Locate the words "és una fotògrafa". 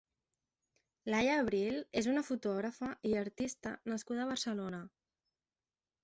2.01-2.89